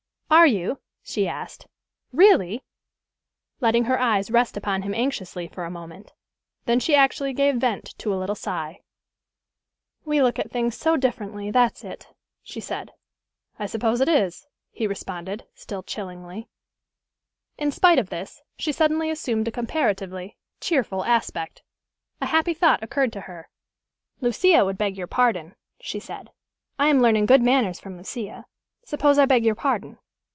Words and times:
"Are 0.31 0.47
you," 0.47 0.79
she 1.03 1.27
asked, 1.27 1.67
"really?" 2.13 2.63
letting 3.59 3.83
her 3.83 3.99
eyes 3.99 4.31
rest 4.31 4.55
upon 4.55 4.83
him 4.83 4.93
anxiously 4.93 5.49
for 5.49 5.65
a 5.65 5.69
moment. 5.69 6.13
Then 6.63 6.79
she 6.79 6.95
actually 6.95 7.33
gave 7.33 7.55
vent 7.55 7.93
to 7.97 8.13
a 8.13 8.15
little 8.15 8.33
sigh. 8.33 8.79
"We 10.05 10.21
look 10.21 10.39
at 10.39 10.49
things 10.49 10.77
so 10.77 10.95
differently, 10.95 11.51
that's 11.51 11.83
it," 11.83 12.07
she 12.41 12.61
said. 12.61 12.91
"I 13.59 13.65
suppose 13.65 13.99
it 13.99 14.07
is," 14.07 14.47
he 14.71 14.87
responded, 14.87 15.45
still 15.53 15.83
chillingly. 15.83 16.47
In 17.57 17.69
spite 17.69 17.99
of 17.99 18.09
this, 18.09 18.41
she 18.57 18.71
suddenly 18.71 19.09
assumed 19.09 19.49
a 19.49 19.51
comparatively 19.51 20.37
cheerful 20.61 21.03
aspect. 21.03 21.61
A 22.21 22.27
happy 22.27 22.53
thought 22.53 22.81
occurred 22.81 23.11
to 23.13 23.21
her. 23.21 23.49
"Lucia 24.21 24.63
would 24.63 24.77
beg 24.77 24.95
your 24.97 25.07
pardon," 25.07 25.55
she 25.81 25.99
said. 25.99 26.31
"I 26.79 26.87
am 26.87 27.01
learning 27.01 27.25
good 27.25 27.41
manners 27.43 27.81
from 27.81 27.97
Lucia. 27.97 28.45
Suppose 28.85 29.19
I 29.19 29.25
beg 29.25 29.43
your 29.43 29.55
pardon." 29.55 29.97